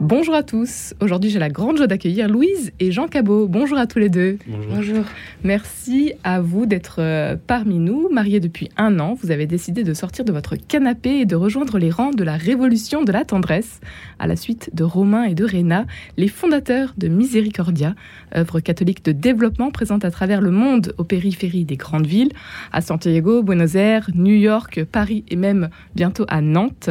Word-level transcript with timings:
Bonjour 0.00 0.36
à 0.36 0.44
tous. 0.44 0.94
Aujourd'hui, 1.00 1.28
j'ai 1.28 1.40
la 1.40 1.48
grande 1.48 1.76
joie 1.76 1.88
d'accueillir 1.88 2.28
Louise 2.28 2.70
et 2.78 2.92
Jean 2.92 3.08
Cabot. 3.08 3.48
Bonjour 3.48 3.76
à 3.78 3.88
tous 3.88 3.98
les 3.98 4.08
deux. 4.08 4.38
Bonjour. 4.46 5.04
Merci 5.42 6.12
à 6.22 6.40
vous 6.40 6.66
d'être 6.66 7.00
euh, 7.00 7.34
parmi 7.48 7.80
nous. 7.80 8.08
Mariés 8.08 8.38
depuis 8.38 8.70
un 8.76 9.00
an, 9.00 9.14
vous 9.20 9.32
avez 9.32 9.48
décidé 9.48 9.82
de 9.82 9.92
sortir 9.94 10.24
de 10.24 10.30
votre 10.30 10.54
canapé 10.54 11.18
et 11.18 11.26
de 11.26 11.34
rejoindre 11.34 11.78
les 11.78 11.90
rangs 11.90 12.12
de 12.12 12.22
la 12.22 12.36
Révolution 12.36 13.02
de 13.02 13.10
la 13.10 13.24
tendresse, 13.24 13.80
à 14.20 14.28
la 14.28 14.36
suite 14.36 14.70
de 14.72 14.84
Romain 14.84 15.24
et 15.24 15.34
de 15.34 15.44
Réna, 15.44 15.84
les 16.16 16.28
fondateurs 16.28 16.94
de 16.96 17.08
Miséricordia, 17.08 17.96
œuvre 18.36 18.60
catholique 18.60 19.04
de 19.04 19.10
développement 19.10 19.72
présente 19.72 20.04
à 20.04 20.12
travers 20.12 20.40
le 20.40 20.52
monde 20.52 20.94
aux 20.98 21.04
périphéries 21.04 21.64
des 21.64 21.76
grandes 21.76 22.06
villes, 22.06 22.30
à 22.70 22.82
Santiago, 22.82 23.42
Buenos 23.42 23.74
Aires, 23.74 24.08
New 24.14 24.36
York, 24.36 24.84
Paris 24.84 25.24
et 25.28 25.36
même 25.36 25.70
bientôt 25.96 26.24
à 26.28 26.40
Nantes. 26.40 26.90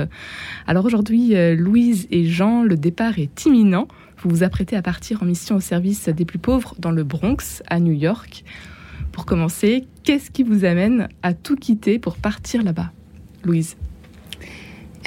Alors 0.68 0.84
aujourd'hui, 0.84 1.38
euh, 1.38 1.56
Louise 1.56 2.08
et 2.12 2.26
Jean, 2.26 2.64
le 2.64 2.76
départ 2.76 2.97
est 3.00 3.46
imminent. 3.46 3.88
Vous 4.22 4.30
vous 4.30 4.44
apprêtez 4.44 4.76
à 4.76 4.82
partir 4.82 5.22
en 5.22 5.26
mission 5.26 5.56
au 5.56 5.60
service 5.60 6.10
des 6.10 6.26
plus 6.26 6.40
pauvres 6.40 6.76
dans 6.80 6.92
le 6.92 7.04
Bronx, 7.04 7.62
à 7.68 7.80
New 7.80 7.94
York. 7.94 8.44
Pour 9.12 9.26
commencer, 9.26 9.86
qu'est-ce 10.04 10.32
qui 10.32 10.44
vous 10.44 10.66
amène 10.66 11.08
à 11.24 11.34
tout 11.34 11.56
quitter 11.56 12.00
pour 12.00 12.18
partir 12.18 12.64
là-bas? 12.64 12.92
Louise 13.44 13.78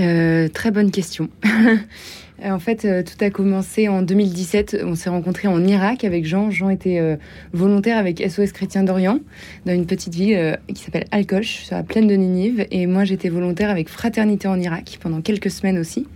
euh, 0.01 0.49
Très 0.49 0.71
bonne 0.71 0.91
question. 0.91 1.29
Euh, 2.45 2.51
en 2.51 2.59
fait, 2.59 2.85
euh, 2.85 3.03
tout 3.03 3.23
a 3.25 3.30
commencé 3.30 3.89
en 3.89 4.03
2017. 4.03 4.83
On 4.85 4.95
s'est 4.95 5.11
rencontrés 5.11 5.49
en 5.49 5.62
Irak 5.65 6.05
avec 6.05 6.25
Jean. 6.25 6.51
Jean 6.51 6.71
était 6.71 6.99
euh, 6.99 7.16
volontaire 7.53 7.99
avec 7.99 8.21
SOS 8.21 8.53
Chrétien 8.53 8.83
d'Orient 8.83 9.19
dans 9.66 9.75
une 9.75 9.87
petite 9.87 10.15
ville 10.15 10.59
qui 10.73 10.83
s'appelle 10.83 11.07
Al-Koch, 11.11 11.65
sur 11.65 11.77
la 11.77 11.83
plaine 11.83 12.07
de 12.07 12.15
Ninive. 12.15 12.66
Et 12.71 12.87
moi, 12.87 13.05
j'étais 13.05 13.29
volontaire 13.29 13.71
avec 13.71 13.88
Fraternité 13.88 14.49
en 14.49 14.59
Irak 14.59 14.99
pendant 15.01 15.21
quelques 15.21 15.51
semaines 15.51 15.79
aussi. 15.79 16.07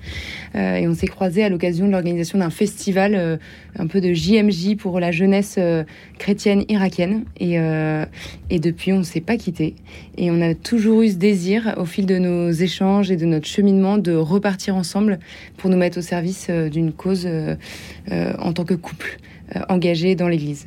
et 0.55 0.87
on 0.87 0.95
s'est 0.95 1.07
croisés 1.07 1.43
à 1.45 1.49
l'occasion 1.49 1.87
de 1.87 1.93
l'organisation 1.93 2.39
d'un 2.39 2.51
festival, 2.51 3.39
un 3.77 3.87
peu 3.87 4.01
de 4.01 4.13
JMJ 4.13 4.77
pour 4.77 5.01
la 5.01 5.11
jeunesse 5.11 5.59
chrétienne 6.19 6.65
irakienne. 6.69 7.25
Et 7.41 8.59
depuis, 8.59 8.93
on 8.93 8.99
ne 8.99 9.03
s'est 9.03 9.21
pas 9.21 9.37
quitté. 9.37 9.75
Et 10.17 10.31
on 10.31 10.41
a 10.41 10.55
toujours 10.55 11.03
eu 11.03 11.09
ce 11.09 11.17
désir, 11.17 11.75
au 11.77 11.85
fil 11.85 12.07
de 12.07 12.19
nos 12.19 12.51
échanges 12.51 13.11
et 13.11 13.17
de 13.17 13.27
notre 13.27 13.47
cheminement, 13.47 13.99
de 13.99 14.15
repartir 14.15 14.77
ensemble 14.77 15.19
pour 15.57 15.71
nous 15.71 15.77
mettre 15.77 15.99
au 15.99 16.03
service 16.03 16.14
service 16.15 16.47
euh, 16.49 16.69
d'une 16.69 16.93
cause 16.93 17.25
euh, 17.27 17.57
euh, 18.13 18.33
en 18.39 18.53
tant 18.53 18.65
que 18.65 18.75
couple 18.75 19.19
engagé 19.69 20.15
dans 20.15 20.27
l'Église. 20.27 20.67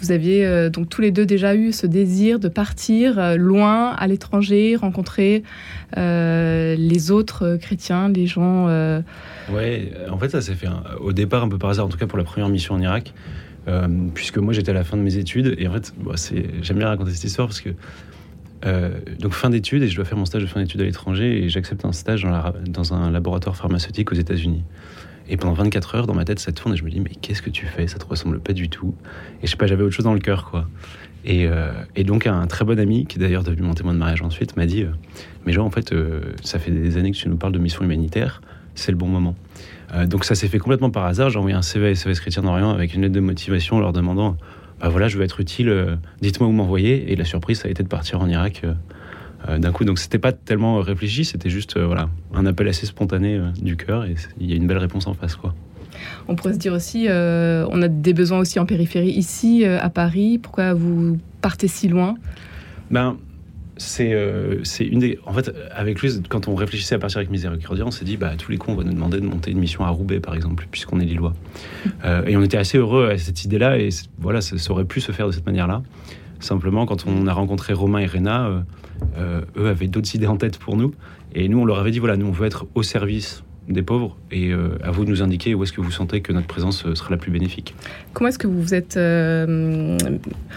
Vous 0.00 0.12
aviez 0.12 0.68
donc 0.68 0.90
tous 0.90 1.00
les 1.00 1.10
deux 1.10 1.24
déjà 1.24 1.54
eu 1.54 1.72
ce 1.72 1.86
désir 1.86 2.38
de 2.38 2.48
partir 2.48 3.38
loin, 3.38 3.92
à 3.92 4.06
l'étranger, 4.06 4.76
rencontrer 4.76 5.42
les 5.96 7.10
autres 7.10 7.56
chrétiens, 7.56 8.10
les 8.10 8.26
gens. 8.26 8.66
Ouais, 9.50 9.92
en 10.10 10.18
fait, 10.18 10.28
ça 10.28 10.42
s'est 10.42 10.54
fait 10.54 10.68
au 11.00 11.12
départ 11.12 11.42
un 11.42 11.48
peu 11.48 11.56
par 11.56 11.70
hasard, 11.70 11.86
en 11.86 11.88
tout 11.88 11.96
cas 11.96 12.06
pour 12.06 12.18
la 12.18 12.24
première 12.24 12.50
mission 12.50 12.74
en 12.74 12.80
Irak, 12.80 13.14
puisque 14.12 14.36
moi 14.36 14.52
j'étais 14.52 14.72
à 14.72 14.74
la 14.74 14.84
fin 14.84 14.98
de 14.98 15.02
mes 15.02 15.16
études 15.16 15.54
et 15.58 15.66
en 15.66 15.72
fait, 15.72 15.94
j'aime 16.60 16.78
bien 16.78 16.88
raconter 16.88 17.12
cette 17.12 17.24
histoire 17.24 17.48
parce 17.48 17.62
que 17.62 17.70
euh, 18.64 18.98
donc 19.18 19.32
fin 19.32 19.50
d'études 19.50 19.82
et 19.82 19.88
je 19.88 19.96
dois 19.96 20.04
faire 20.04 20.16
mon 20.16 20.24
stage 20.24 20.42
de 20.42 20.46
fin 20.46 20.60
d'études 20.60 20.80
à 20.80 20.84
l'étranger 20.84 21.44
et 21.44 21.48
j'accepte 21.48 21.84
un 21.84 21.92
stage 21.92 22.26
dans, 22.66 22.94
un 22.94 23.10
laboratoire 23.10 23.56
pharmaceutique 23.56 24.12
aux 24.12 24.16
États-Unis. 24.16 24.62
Et 25.28 25.36
pendant 25.36 25.54
24 25.54 25.94
heures, 25.94 26.06
dans 26.06 26.14
ma 26.14 26.24
tête, 26.24 26.38
ça 26.38 26.52
tourne 26.52 26.74
et 26.74 26.76
je 26.76 26.84
me 26.84 26.90
dis 26.90 27.00
mais 27.00 27.12
qu'est-ce 27.20 27.42
que 27.42 27.50
tu 27.50 27.66
fais? 27.66 27.86
Ça 27.86 27.98
te 27.98 28.06
ressemble 28.06 28.40
pas 28.40 28.52
du 28.52 28.68
tout. 28.68 28.94
Et 29.42 29.46
je 29.46 29.50
sais 29.50 29.56
pas, 29.56 29.66
j'avais 29.66 29.82
autre 29.82 29.94
chose 29.94 30.04
dans 30.04 30.14
le 30.14 30.20
cœur 30.20 30.50
quoi. 30.50 30.68
Et, 31.26 31.46
euh, 31.46 31.72
donc 32.04 32.26
un 32.26 32.46
très 32.46 32.66
bon 32.66 32.78
ami 32.78 33.06
qui 33.06 33.18
d'ailleurs 33.18 33.44
devenu 33.44 33.62
mon 33.62 33.72
témoin 33.72 33.94
de 33.94 33.98
mariage 33.98 34.20
ensuite 34.20 34.56
m'a 34.58 34.66
dit 34.66 34.82
euh, 34.82 34.90
mais 35.46 35.54
genre 35.54 35.64
en 35.64 35.70
fait 35.70 35.94
ça 36.42 36.58
fait 36.58 36.70
des 36.70 36.98
années 36.98 37.12
que 37.12 37.16
tu 37.16 37.30
nous 37.30 37.36
parles 37.36 37.54
de 37.54 37.58
mission 37.58 37.82
humanitaire, 37.82 38.42
c'est 38.74 38.92
le 38.92 38.98
bon 38.98 39.08
moment. 39.08 39.34
donc 40.06 40.24
ça 40.24 40.34
s'est 40.34 40.48
fait 40.48 40.58
complètement 40.58 40.90
par 40.90 41.04
hasard. 41.04 41.30
J'ai 41.30 41.38
envoyé 41.38 41.56
un 41.56 41.62
CV 41.62 41.88
à 41.88 41.94
SOS 41.94 42.20
Chrétien 42.20 42.42
d'Orient 42.42 42.70
avec 42.70 42.94
une 42.94 43.02
lettre 43.02 43.14
de 43.14 43.20
motivation 43.20 43.78
leur 43.78 43.92
demandant 43.92 44.36
bah 44.84 44.90
voilà, 44.90 45.08
je 45.08 45.16
veux 45.16 45.24
être 45.24 45.40
utile, 45.40 45.70
euh, 45.70 45.96
dites-moi 46.20 46.46
où 46.46 46.52
m'envoyer. 46.52 47.10
Et 47.10 47.16
la 47.16 47.24
surprise, 47.24 47.60
ça 47.60 47.68
a 47.68 47.70
été 47.70 47.82
de 47.82 47.88
partir 47.88 48.20
en 48.20 48.28
Irak 48.28 48.60
euh, 48.64 48.74
euh, 49.48 49.56
d'un 49.56 49.72
coup. 49.72 49.86
Donc 49.86 49.98
c'était 49.98 50.18
pas 50.18 50.32
tellement 50.32 50.78
réfléchi, 50.80 51.24
c'était 51.24 51.48
juste 51.48 51.78
voilà, 51.78 52.10
un 52.34 52.44
appel 52.44 52.68
assez 52.68 52.84
spontané 52.84 53.40
du 53.62 53.78
cœur 53.78 54.04
et 54.04 54.14
il 54.38 54.50
y 54.50 54.52
a 54.52 54.56
une 54.56 54.66
belle 54.66 54.76
réponse 54.76 55.06
en 55.06 55.14
face. 55.14 55.36
quoi. 55.36 55.54
On 56.28 56.36
pourrait 56.36 56.52
se 56.52 56.58
dire 56.58 56.74
aussi, 56.74 57.06
on 57.08 57.82
a 57.82 57.88
des 57.88 58.12
besoins 58.12 58.40
aussi 58.40 58.58
en 58.58 58.66
périphérie 58.66 59.12
ici, 59.12 59.64
à 59.64 59.88
Paris. 59.88 60.38
Pourquoi 60.38 60.74
vous 60.74 61.18
partez 61.40 61.66
si 61.66 61.88
loin? 61.88 62.16
Ben, 62.90 63.16
euh, 64.00 64.60
c'est 64.62 64.84
une 64.84 65.00
des. 65.00 65.18
En 65.26 65.32
fait, 65.32 65.54
avec 65.72 66.00
lui, 66.00 66.10
quand 66.28 66.48
on 66.48 66.54
réfléchissait 66.54 66.94
à 66.94 66.98
partir 66.98 67.18
avec 67.18 67.30
Miséricordia, 67.30 67.84
on 67.84 67.90
s'est 67.90 68.04
dit, 68.04 68.16
bah, 68.16 68.32
tous 68.36 68.50
les 68.50 68.58
coups, 68.58 68.74
on 68.74 68.76
va 68.76 68.84
nous 68.84 68.92
demander 68.92 69.20
de 69.20 69.26
monter 69.26 69.50
une 69.50 69.58
mission 69.58 69.84
à 69.84 69.88
Roubaix, 69.88 70.20
par 70.20 70.34
exemple, 70.34 70.66
puisqu'on 70.70 71.00
est 71.00 71.04
lillois. 71.04 71.34
Euh, 72.04 72.24
et 72.26 72.36
on 72.36 72.42
était 72.42 72.56
assez 72.56 72.76
heureux 72.76 73.08
à 73.08 73.18
cette 73.18 73.44
idée-là, 73.44 73.78
et 73.78 73.88
voilà, 74.18 74.40
ça, 74.40 74.56
aurait 74.70 74.84
pu 74.84 75.00
se 75.00 75.12
faire 75.12 75.26
de 75.26 75.32
cette 75.32 75.46
manière-là. 75.46 75.82
Simplement, 76.38 76.84
quand 76.86 77.06
on 77.06 77.26
a 77.26 77.32
rencontré 77.32 77.72
Romain 77.72 78.00
et 78.00 78.06
Réna, 78.06 78.64
euh, 79.16 79.40
eux 79.56 79.68
avaient 79.68 79.86
d'autres 79.86 80.14
idées 80.14 80.26
en 80.26 80.36
tête 80.36 80.58
pour 80.58 80.76
nous, 80.76 80.92
et 81.34 81.48
nous, 81.48 81.60
on 81.60 81.64
leur 81.64 81.78
avait 81.78 81.90
dit, 81.90 81.98
voilà, 81.98 82.16
nous, 82.16 82.26
on 82.26 82.32
veut 82.32 82.46
être 82.46 82.66
au 82.74 82.82
service 82.82 83.42
des 83.68 83.82
pauvres 83.82 84.16
et 84.30 84.50
euh, 84.50 84.78
à 84.82 84.90
vous 84.90 85.04
de 85.04 85.10
nous 85.10 85.22
indiquer 85.22 85.54
où 85.54 85.62
est-ce 85.62 85.72
que 85.72 85.80
vous 85.80 85.90
sentez 85.90 86.20
que 86.20 86.32
notre 86.32 86.46
présence 86.46 86.84
euh, 86.84 86.94
sera 86.94 87.10
la 87.10 87.16
plus 87.16 87.30
bénéfique. 87.30 87.74
Comment 88.12 88.28
est-ce 88.28 88.38
que 88.38 88.46
vous 88.46 88.60
vous 88.60 88.74
êtes 88.74 88.96
euh, 88.96 89.96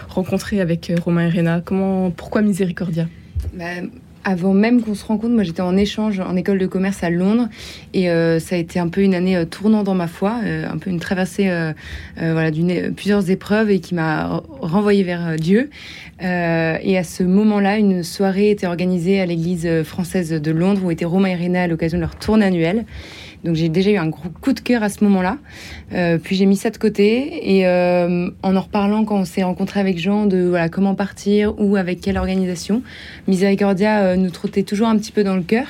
rencontré 0.08 0.60
avec 0.60 0.92
Romain 1.02 1.26
et 1.26 1.28
Réna 1.28 1.60
Comment, 1.64 2.10
Pourquoi 2.10 2.42
Miséricordia? 2.42 3.08
Bah, 3.54 3.64
avant 4.24 4.54
même 4.54 4.82
qu'on 4.82 4.94
se 4.94 5.04
rencontre, 5.04 5.34
moi 5.34 5.42
j'étais 5.42 5.60
en 5.60 5.76
échange 5.76 6.20
en 6.20 6.36
école 6.36 6.58
de 6.58 6.66
commerce 6.66 7.02
à 7.02 7.10
Londres 7.10 7.48
et 7.94 8.06
ça 8.06 8.54
a 8.54 8.58
été 8.58 8.78
un 8.78 8.88
peu 8.88 9.02
une 9.02 9.14
année 9.14 9.44
tournant 9.46 9.82
dans 9.82 9.94
ma 9.94 10.06
foi, 10.06 10.40
un 10.44 10.78
peu 10.78 10.90
une 10.90 11.00
traversée 11.00 11.50
voilà, 12.16 12.50
d'une 12.50 12.92
plusieurs 12.94 13.30
épreuves 13.30 13.70
et 13.70 13.80
qui 13.80 13.94
m'a 13.94 14.42
renvoyé 14.60 15.02
vers 15.02 15.36
Dieu. 15.36 15.70
et 16.20 16.98
à 16.98 17.04
ce 17.04 17.22
moment-là, 17.22 17.78
une 17.78 18.02
soirée 18.02 18.50
était 18.50 18.66
organisée 18.66 19.20
à 19.20 19.26
l'église 19.26 19.82
française 19.84 20.30
de 20.30 20.50
Londres 20.50 20.82
où 20.84 20.90
étaient 20.90 21.04
Romain 21.04 21.30
et 21.30 21.34
Réna 21.34 21.62
à 21.62 21.66
l'occasion 21.66 21.98
de 21.98 22.02
leur 22.02 22.16
tournée 22.16 22.44
annuelle. 22.44 22.84
Donc 23.44 23.54
j'ai 23.54 23.68
déjà 23.68 23.90
eu 23.90 23.96
un 23.96 24.08
gros 24.08 24.28
coup 24.40 24.52
de 24.52 24.60
cœur 24.60 24.82
à 24.82 24.88
ce 24.88 25.04
moment-là. 25.04 25.38
Euh, 25.92 26.18
puis 26.18 26.36
j'ai 26.36 26.46
mis 26.46 26.56
ça 26.56 26.70
de 26.70 26.76
côté 26.76 27.56
et 27.56 27.66
euh, 27.66 28.30
en 28.42 28.56
en 28.56 28.60
reparlant 28.60 29.04
quand 29.04 29.18
on 29.18 29.24
s'est 29.24 29.44
rencontré 29.44 29.80
avec 29.80 29.98
Jean 29.98 30.26
de 30.26 30.44
voilà 30.48 30.68
comment 30.68 30.94
partir 30.94 31.54
ou 31.60 31.76
avec 31.76 32.00
quelle 32.00 32.18
organisation, 32.18 32.82
Miséricordia 33.28 34.00
euh, 34.00 34.16
nous 34.16 34.30
trottait 34.30 34.64
toujours 34.64 34.88
un 34.88 34.96
petit 34.98 35.12
peu 35.12 35.24
dans 35.24 35.36
le 35.36 35.42
cœur. 35.42 35.66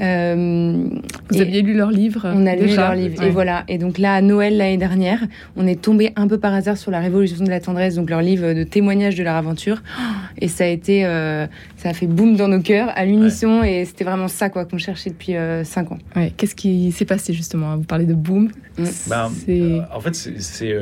Euh, 0.00 0.88
Vous 1.30 1.40
aviez 1.40 1.62
lu 1.62 1.74
leur 1.74 1.90
livre 1.90 2.26
On 2.34 2.46
a 2.46 2.54
lu 2.54 2.74
leur 2.74 2.94
livre. 2.94 3.22
Et 3.22 3.30
voilà. 3.30 3.64
Et 3.68 3.78
donc 3.78 3.98
là, 3.98 4.14
à 4.14 4.20
Noël 4.20 4.56
l'année 4.56 4.76
dernière, 4.76 5.20
on 5.56 5.66
est 5.66 5.80
tombé 5.80 6.12
un 6.16 6.28
peu 6.28 6.38
par 6.38 6.52
hasard 6.52 6.76
sur 6.76 6.90
la 6.90 7.00
Révolution 7.00 7.44
de 7.44 7.50
la 7.50 7.60
tendresse, 7.60 7.94
donc 7.94 8.10
leur 8.10 8.22
livre 8.22 8.52
de 8.52 8.64
témoignages 8.64 9.16
de 9.16 9.24
leur 9.24 9.34
aventure. 9.34 9.82
Et 10.38 10.48
ça 10.48 10.64
a 10.64 10.66
été, 10.68 11.06
euh, 11.06 11.46
ça 11.76 11.90
a 11.90 11.92
fait 11.94 12.06
boum 12.06 12.36
dans 12.36 12.48
nos 12.48 12.60
cœurs 12.60 12.90
à 12.94 13.04
l'unisson. 13.04 13.62
Et 13.62 13.84
c'était 13.84 14.04
vraiment 14.04 14.28
ça 14.28 14.50
quoi 14.50 14.64
qu'on 14.64 14.78
cherchait 14.78 15.10
depuis 15.10 15.32
5 15.32 15.36
euh, 15.36 15.94
ans. 15.94 15.98
Ouais. 16.14 16.32
Qu'est-ce 16.36 16.54
qui 16.54 16.92
s'est 16.92 17.04
passé 17.04 17.32
justement 17.32 17.76
Vous 17.76 17.84
parlez 17.84 18.06
de 18.06 18.14
boom. 18.14 18.50
Mm. 18.78 18.84
Bah, 19.08 19.30
en 19.94 20.00
fait, 20.00 20.14
c'est 20.14 20.76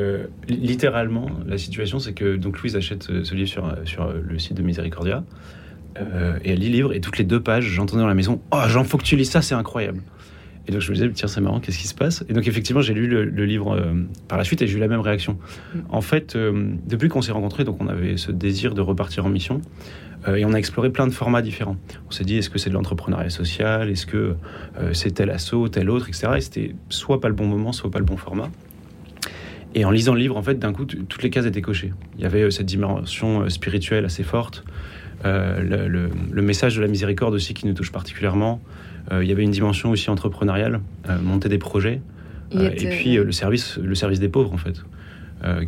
littéralement 0.48 1.26
la 1.46 1.58
situation, 1.58 1.98
c'est 2.00 2.12
que 2.12 2.36
donc 2.36 2.60
Louise 2.60 2.74
achète 2.74 3.04
ce 3.04 3.34
livre 3.34 3.48
sur, 3.48 3.74
sur 3.84 4.12
le 4.12 4.38
site 4.38 4.54
de 4.54 4.62
Miséricordia. 4.62 5.22
Euh, 6.00 6.38
et 6.44 6.52
elle 6.52 6.58
lit 6.58 6.68
le 6.68 6.72
livre, 6.72 6.92
et 6.92 7.00
toutes 7.00 7.18
les 7.18 7.24
deux 7.24 7.40
pages, 7.40 7.64
j'entendais 7.64 8.02
dans 8.02 8.08
la 8.08 8.14
maison 8.14 8.40
Oh, 8.50 8.60
Jean, 8.66 8.84
faut 8.84 8.98
que 8.98 9.04
tu 9.04 9.16
lis 9.16 9.24
ça, 9.24 9.42
c'est 9.42 9.54
incroyable. 9.54 10.00
Et 10.66 10.72
donc 10.72 10.80
je 10.80 10.90
me 10.90 10.94
disais, 10.94 11.10
tiens, 11.10 11.28
c'est 11.28 11.42
marrant, 11.42 11.60
qu'est-ce 11.60 11.78
qui 11.78 11.86
se 11.86 11.94
passe? 11.94 12.24
Et 12.28 12.32
donc 12.32 12.48
effectivement, 12.48 12.80
j'ai 12.80 12.94
lu 12.94 13.06
le, 13.06 13.44
livre 13.44 13.76
euh, 13.76 13.92
par 14.28 14.38
la 14.38 14.44
suite 14.44 14.62
et 14.62 14.66
j'ai 14.66 14.76
eu 14.76 14.80
la 14.80 14.88
même 14.88 15.00
réaction. 15.00 15.38
Mm. 15.74 15.78
En 15.90 16.00
fait, 16.00 16.36
euh, 16.36 16.72
depuis 16.86 17.08
qu'on 17.08 17.20
s'est 17.20 17.32
rencontrés, 17.32 17.64
donc 17.64 17.82
on 17.82 17.86
avait 17.86 18.16
ce 18.16 18.32
désir 18.32 18.74
de 18.74 18.80
repartir 18.80 19.26
en 19.26 19.28
mission 19.28 19.60
et 20.26 20.46
on 20.46 20.54
a 20.54 20.56
exploré 20.56 20.88
plein 20.88 21.06
de 21.06 21.12
formats 21.12 21.42
différents. 21.42 21.76
On 22.08 22.10
s'est 22.10 22.24
dit, 22.24 22.38
est-ce 22.38 22.48
que 22.48 22.58
c'est 22.58 22.70
de 22.70 22.74
l'entrepreneuriat 22.74 23.28
social? 23.28 23.90
Est-ce 23.90 24.06
que 24.06 24.36
c'est 24.94 25.10
tel 25.10 25.28
assaut, 25.28 25.68
tel 25.68 25.90
autre, 25.90 26.08
etc. 26.08 26.28
Et 26.38 26.40
c'était 26.40 26.74
soit 26.88 27.20
pas 27.20 27.28
le 27.28 27.34
bon 27.34 27.44
moment, 27.44 27.72
soit 27.72 27.90
pas 27.90 27.98
le 27.98 28.06
bon 28.06 28.16
format. 28.16 28.48
Et 29.74 29.84
en 29.84 29.90
lisant 29.90 30.14
le 30.14 30.20
livre, 30.20 30.38
en 30.38 30.42
fait, 30.42 30.58
d'un 30.58 30.72
coup, 30.72 30.86
toutes 30.86 31.22
les 31.22 31.28
cases 31.28 31.44
étaient 31.44 31.60
cochées. 31.60 31.92
Il 32.16 32.22
y 32.22 32.24
avait 32.24 32.50
cette 32.50 32.64
dimension 32.64 33.46
spirituelle 33.50 34.06
assez 34.06 34.22
forte. 34.22 34.64
Euh, 35.24 35.88
le, 35.88 36.42
message 36.42 36.76
de 36.76 36.82
la 36.82 36.88
miséricorde 36.88 37.34
aussi 37.34 37.54
qui 37.54 37.66
nous 37.66 37.72
touche 37.72 37.90
particulièrement. 37.90 38.60
Euh, 39.12 39.24
il 39.24 39.28
y 39.28 39.32
avait 39.32 39.42
une 39.42 39.50
dimension 39.50 39.90
aussi 39.90 40.10
entrepreneuriale, 40.10 40.80
euh, 41.08 41.18
monter 41.18 41.48
des 41.48 41.58
projets, 41.58 42.00
et 42.52 42.88
puis 42.88 43.16
le 43.16 43.32
service, 43.32 43.78
le 43.78 43.94
service 43.94 44.20
des 44.20 44.28
pauvres 44.28 44.52
en 44.52 44.58
fait. 44.58 44.84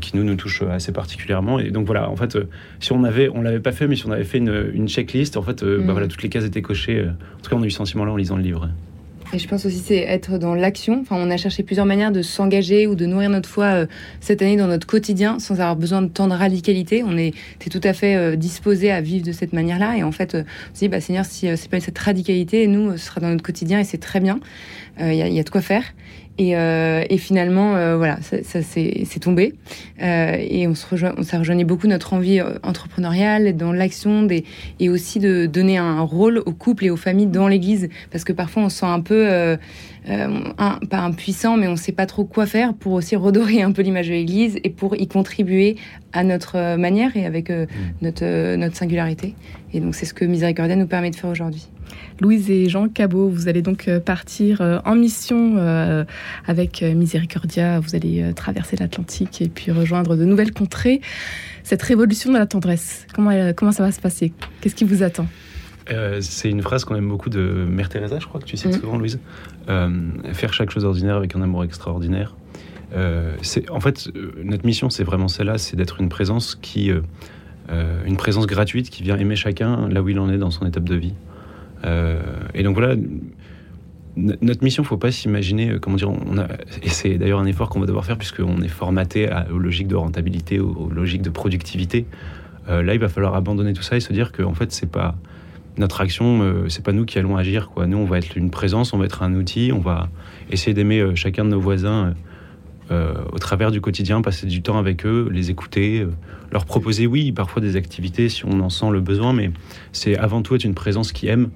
qui 0.01 0.17
nous 0.17 0.25
nous 0.25 0.37
touche 0.37 0.63
assez 0.63 0.93
particulièrement 0.93 1.59
et 1.59 1.71
donc 1.71 1.85
voilà 1.85 2.09
en 2.09 2.17
fait 2.17 2.39
si 2.81 2.93
on 2.93 3.03
avait 3.05 3.29
on 3.29 3.43
l'avait 3.43 3.61
pas 3.61 3.73
fait 3.73 3.89
mais 3.89 3.97
si 3.97 4.07
on 4.07 4.13
avait 4.13 4.25
fait 4.25 4.39
une, 4.39 4.89
checklist 4.89 5.37
en 5.37 5.43
fait 5.43 5.65
bah, 5.65 5.71
mm. 5.71 5.91
voilà 5.91 6.07
toutes 6.07 6.23
les 6.23 6.31
cases 6.31 6.45
étaient 6.45 6.63
cochées 6.63 7.05
en 7.05 7.41
tout 7.43 7.51
cas 7.51 7.57
on 7.57 7.63
a 7.63 7.67
eu 7.67 7.71
ce 7.71 7.79
sentiment 7.79 8.05
là 8.05 8.13
en 8.13 8.17
lisant 8.17 8.37
le 8.37 8.43
livre 8.43 8.71
Et 9.33 9.39
je 9.39 9.49
pense 9.49 9.67
aussi 9.67 9.79
c'est 9.79 9.99
être 9.99 10.39
dans 10.39 10.55
l'action. 10.55 11.01
Enfin, 11.01 11.17
on 11.19 11.31
a 11.31 11.37
cherché 11.37 11.63
plusieurs 11.63 11.87
manières 11.87 12.13
de 12.13 12.23
s'engager 12.23 12.87
ou 12.87 12.95
de 12.95 13.07
nourrir 13.07 13.29
notre 13.29 13.49
foi 13.49 13.65
euh, 13.65 13.87
cette 14.21 14.41
année 14.41 14.57
dans 14.57 14.69
notre 14.69 14.87
quotidien 14.87 15.39
sans 15.41 15.55
avoir 15.55 15.77
besoin 15.77 16.03
de 16.03 16.09
tant 16.09 16.29
de 16.29 16.35
radicalité. 16.35 17.03
On 17.05 17.17
est, 17.19 17.35
tout 17.71 17.81
à 17.83 17.93
fait 17.93 18.15
euh, 18.15 18.37
disposé 18.37 18.91
à 18.91 19.01
vivre 19.01 19.27
de 19.27 19.33
cette 19.33 19.53
manière-là. 19.53 19.97
Et 19.97 20.03
en 20.05 20.13
fait, 20.13 20.35
euh, 20.35 20.43
on 20.71 20.75
se 20.75 20.81
dit, 20.81 20.89
bah, 20.89 21.01
Seigneur, 21.01 21.25
si 21.25 21.49
c'est 21.57 21.69
pas 21.69 21.81
cette 21.81 21.99
radicalité, 21.99 22.67
nous, 22.69 22.97
ce 22.97 23.07
sera 23.07 23.21
dans 23.21 23.29
notre 23.29 23.43
quotidien 23.43 23.81
et 23.81 23.85
c'est 23.85 23.99
très 23.99 24.21
bien. 24.21 24.39
Il 24.99 25.13
y, 25.13 25.19
y, 25.19 25.41
a 25.41 25.43
de 25.43 25.51
quoi 25.51 25.61
faire. 25.61 25.83
Et, 26.39 26.57
euh, 26.57 27.03
et 27.09 27.17
finalement, 27.17 27.77
euh, 27.77 27.97
voilà, 27.97 28.21
ça, 28.21 28.43
ça 28.43 28.61
c'est 28.63 29.21
tombé. 29.21 29.55
Euh, 30.03 30.37
et 30.39 30.69
on 30.69 30.75
se 30.75 30.87
rejoint, 30.87 31.15
on, 31.17 31.23
ça 31.23 31.39
rejoignait 31.39 31.65
beaucoup 31.65 31.87
notre 31.87 32.13
envie 32.13 32.41
euh, 32.41 32.59
entrepreneuriale, 32.63 33.57
dans 33.57 33.73
l'action, 33.73 34.29
et 34.79 34.89
aussi 34.89 35.19
de 35.19 35.47
donner 35.47 35.79
un 35.79 36.01
rôle 36.01 36.39
aux 36.39 36.53
couples 36.53 36.85
et 36.85 36.91
aux 36.91 36.97
familles 36.97 37.27
dans 37.27 37.49
l'Église, 37.49 37.89
parce 38.11 38.25
que 38.25 38.33
parfois 38.33 38.65
on 38.65 38.69
se 38.69 38.79
sent 38.79 38.87
un 38.87 39.01
peu, 39.01 39.27
euh, 39.29 39.57
un, 40.59 40.79
pas 40.91 40.99
impuissant, 40.99 41.57
mais 41.57 41.69
on 41.69 41.73
ne 41.73 41.77
sait 41.77 41.93
pas 41.93 42.07
trop 42.07 42.25
quoi 42.25 42.47
faire 42.47 42.75
pour 42.75 42.93
aussi 42.93 43.17
redorer 43.17 43.63
un 43.63 43.73
peu 43.73 43.83
l'image 43.83 44.09
de 44.09 44.13
l'Église 44.13 44.59
et 44.63 44.71
pour 44.71 44.95
y 44.97 45.09
contribuer 45.09 45.77
à 46.17 46.25
notre 46.25 46.77
manière 46.77 47.17
et 47.17 47.27
avec 47.27 47.51
mmh. 47.51 47.67
notre, 48.03 48.57
notre 48.57 48.77
singularité. 48.77 49.35
Et 49.73 49.81
donc 49.81 49.95
c'est 49.95 50.07
ce 50.07 50.15
que 50.15 50.25
Miséricordia 50.25 50.77
nous 50.77 50.87
permet 50.87 51.11
de 51.11 51.17
faire 51.17 51.31
aujourd'hui. 51.31 51.69
Louise 52.21 52.51
et 52.51 52.69
Jean 52.69 52.89
Cabot, 52.89 53.29
vous 53.29 53.49
allez 53.49 53.63
donc 53.63 53.89
euh, 53.89 54.01
partir 54.01 54.61
euh, 54.61 54.79
en 54.85 54.95
mission 54.95 55.57
euh, 55.59 56.05
avec 56.47 56.83
Miséricordia. 56.83 57.81
Vous 57.81 57.95
allez 57.95 58.33
traverser 58.35 58.77
l'Atlantique 58.77 59.43
et 59.43 59.49
puis 59.49 59.71
rejoindre 59.71 60.17
de 60.17 60.25
nouvelles 60.25 60.53
contrées. 60.53 61.01
Cette 61.63 61.83
révolution 61.83 62.33
de 62.33 62.39
la 62.39 62.47
tendresse, 62.47 63.07
comment, 63.15 63.53
comment 63.55 63.73
ça 63.73 63.83
va 63.83 63.93
se 63.93 64.01
passer? 64.01 64.33
Qu'est-ce 64.61 64.75
qui 64.75 64.85
vous 64.85 65.03
attend? 65.03 65.27
C'est 66.21 66.51
une 66.51 66.63
phrase 66.63 66.85
qu'on 66.85 66.97
aime 66.97 67.09
beaucoup 67.09 67.31
de 67.31 67.65
Mère 67.69 67.89
Teresa, 67.89 68.19
je 68.19 68.27
crois 68.27 68.41
que 68.41 68.47
tu 68.47 68.57
cites 68.57 68.77
mm. 68.77 68.81
souvent, 68.81 68.99
Louise. 68.99 69.21
faire 70.33 70.53
chaque 70.53 70.71
chose 70.71 70.85
ordinaire 70.85 71.17
avec 71.17 71.37
un 71.37 71.43
amour 71.43 71.65
extraordinaire. 71.65 72.35
C'est 73.43 73.71
en 73.71 73.81
fait 73.81 74.09
notre 74.43 74.65
mission, 74.65 74.91
c'est 74.91 75.05
vraiment 75.05 75.29
celle-là, 75.29 75.59
c'est 75.59 75.77
d'être 75.77 76.01
une 76.01 76.09
présence 76.09 76.55
qui, 76.55 76.91
une 77.71 78.17
présence 78.17 78.47
gratuite 78.47 78.91
qui 78.91 79.03
vient 79.03 79.19
aimer 79.19 79.37
chacun 79.37 79.89
là 79.89 80.03
où 80.03 80.09
il 80.09 80.19
en 80.19 80.31
est 80.31 80.39
dans 80.39 80.51
son 80.51 80.67
étape 80.67 80.85
de 80.85 80.95
vie. 80.95 81.15
Euh, 81.85 82.21
et 82.55 82.63
donc 82.63 82.75
voilà, 82.75 82.95
notre 84.17 84.65
mission, 84.65 84.83
faut 84.83 84.97
pas 84.97 85.13
s'imaginer, 85.13 85.71
euh, 85.71 85.79
comment 85.79 85.97
dire, 85.97 86.11
on 86.11 86.39
a, 86.39 86.47
et 86.83 86.89
c'est 86.89 87.19
d'ailleurs 87.19 87.41
un 87.41 87.47
effort 87.47 87.69
qu'on 87.69 87.81
va 87.81 87.87
devoir 87.87 88.05
faire 88.05 88.17
puisqu'on 88.17 88.63
est 88.63 88.69
formaté 88.69 89.29
aux 89.53 89.59
logiques 89.59 89.89
de 89.89 89.97
rentabilité, 89.97 90.59
aux, 90.59 90.89
logiques 90.91 91.23
de 91.23 91.31
productivité. 91.31 92.07
Euh, 92.69 92.83
là, 92.83 92.95
il 92.95 93.01
va 93.01 93.09
falloir 93.09 93.35
abandonner 93.35 93.73
tout 93.73 93.83
ça 93.83 93.97
et 93.97 94.01
se 94.01 94.13
dire 94.13 94.33
que 94.33 94.43
en 94.43 94.55
fait, 94.55 94.73
c'est 94.73 94.91
pas 94.91 95.17
notre 95.77 96.01
action, 96.01 96.65
c'est 96.69 96.83
pas 96.83 96.93
nous 96.93 97.05
qui 97.05 97.19
allons 97.19 97.37
agir. 97.37 97.71
Nous, 97.87 97.99
on 97.99 98.07
va 98.07 98.17
être 98.17 98.39
une 98.39 98.49
présence, 98.49 98.95
on 98.95 98.99
va 98.99 99.05
être 99.05 99.23
un 99.23 99.35
outil, 99.35 99.73
on 99.75 99.79
va 99.79 100.09
essayer 100.49 100.73
d'aimer 100.73 101.15
chacun 101.17 101.45
de 101.45 101.51
nos 101.51 101.61
voisins 101.61 102.15
au 102.91 103.39
travers 103.39 103.71
du 103.71 103.81
quotidien, 103.81 104.21
passer 104.23 104.47
du 104.47 104.63
temps 104.63 104.79
avec 104.79 105.05
eux, 105.05 105.29
les 105.33 105.51
écouter, 105.51 106.07
leur 106.53 106.65
proposer, 106.65 107.07
oui, 107.07 107.33
parfois 107.33 107.61
des 107.61 107.77
activités 107.77 108.29
si 108.29 108.45
on 108.45 108.61
en 108.61 108.71
sent 108.71 108.91
le 108.91 109.01
besoin, 109.01 109.33
mais 109.33 109.51
c'est 109.93 110.17
avant 110.17 110.43
tout 110.43 110.55
être 110.55 110.65
une 110.65 110.75
présence 110.75 111.13
qui 111.13 111.27
aime 111.27 111.51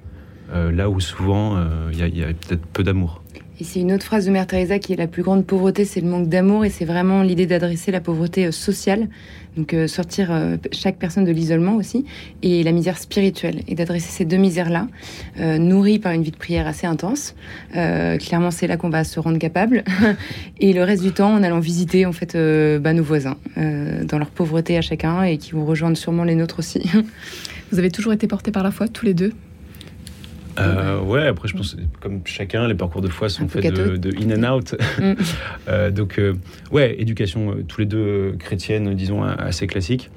euh, 0.52 0.72
là 0.72 0.90
où 0.90 0.98
souvent 1.00 1.56
il 1.92 2.02
euh, 2.02 2.08
y 2.08 2.24
a, 2.24 2.26
peut-être 2.28 2.66
peu 2.72 2.82
d'amour. 2.82 3.22
Et 3.60 3.64
c'est 3.64 3.80
une 3.80 3.92
autre 3.92 4.06
phrase 4.06 4.24
de 4.24 4.30
Mère 4.30 4.46
Teresa 4.46 4.78
qui 4.78 4.94
est 4.94 4.96
la 4.96 5.06
plus 5.06 5.22
grande 5.22 5.44
pauvreté, 5.44 5.84
c'est 5.84 6.00
le 6.00 6.08
manque 6.08 6.30
d'amour, 6.30 6.64
et 6.64 6.70
c'est 6.70 6.86
vraiment 6.86 7.22
l'idée 7.22 7.44
d'adresser 7.44 7.90
la 7.90 8.00
pauvreté 8.00 8.46
euh, 8.46 8.52
sociale, 8.52 9.08
donc 9.58 9.76
sortir 9.88 10.32
chaque 10.70 10.96
personne 10.96 11.24
de 11.24 11.32
l'isolement 11.32 11.74
aussi, 11.74 12.06
et 12.42 12.62
la 12.62 12.72
misère 12.72 12.96
spirituelle, 12.96 13.62
et 13.68 13.74
d'adresser 13.74 14.08
ces 14.08 14.24
deux 14.24 14.36
misères-là, 14.36 14.86
nourries 15.58 15.98
par 15.98 16.12
une 16.12 16.22
vie 16.22 16.30
de 16.30 16.36
prière 16.36 16.68
assez 16.68 16.86
intense. 16.86 17.34
clairement, 17.72 18.52
c'est 18.52 18.68
là 18.68 18.76
qu'on 18.76 18.90
va 18.90 19.02
se 19.02 19.18
rendre 19.18 19.38
capable, 19.38 19.82
et 20.60 20.72
le 20.72 20.84
reste 20.84 21.02
du 21.02 21.10
temps 21.10 21.34
en 21.34 21.42
allant 21.42 21.58
visiter 21.58 22.06
en 22.06 22.12
fait 22.12 22.38
bah, 22.80 22.92
nos 22.92 23.02
voisins 23.02 23.38
dans 23.56 24.18
leur 24.18 24.30
pauvreté 24.30 24.78
à 24.78 24.82
chacun, 24.82 25.24
et 25.24 25.36
qui 25.36 25.50
vont 25.50 25.66
rejoindre 25.66 25.96
sûrement 25.96 26.22
les 26.22 26.36
nôtres 26.36 26.60
aussi. 26.60 26.88
Vous 27.72 27.80
avez 27.80 27.90
toujours 27.90 28.12
été 28.12 28.28
portés 28.28 28.52
par 28.52 28.62
la 28.62 28.70
foi, 28.70 28.86
tous 28.86 29.04
les 29.04 29.14
deux? 29.14 29.32
Euh, 30.58 31.00
ouais, 31.00 31.26
après, 31.26 31.48
je 31.48 31.56
pense, 31.56 31.76
comme 32.00 32.22
chacun, 32.24 32.66
les 32.66 32.74
parcours 32.74 33.00
de 33.00 33.08
foi 33.08 33.28
sont 33.28 33.48
faits 33.48 33.72
de, 33.72 34.10
in 34.18 34.42
and 34.44 34.56
out. 34.56 34.74
Mm. 34.98 35.12
euh, 35.68 35.90
donc, 35.90 36.18
euh, 36.18 36.34
ouais, 36.72 37.00
éducation, 37.00 37.56
tous 37.68 37.80
les 37.80 37.86
deux 37.86 38.34
chrétienne, 38.38 38.94
disons, 38.94 39.22
assez 39.22 39.66
classique. 39.66 40.10